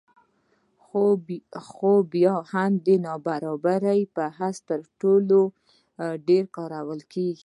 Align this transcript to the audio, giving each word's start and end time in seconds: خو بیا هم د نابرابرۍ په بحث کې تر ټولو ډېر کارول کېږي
خو 1.71 1.87
بیا 2.13 2.35
هم 2.51 2.71
د 2.85 2.87
نابرابرۍ 3.05 4.01
په 4.15 4.25
بحث 4.35 4.55
کې 4.59 4.65
تر 4.69 4.79
ټولو 5.01 5.39
ډېر 6.27 6.43
کارول 6.57 7.01
کېږي 7.13 7.39